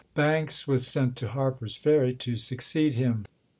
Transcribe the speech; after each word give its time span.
Banks 0.15 0.67
was 0.67 0.87
sent 0.87 1.15
to 1.17 1.27
Har 1.27 1.51
per's 1.51 1.77
Ferry 1.77 2.15
to 2.15 2.33
succeed 2.35 2.95
him. 2.95 3.25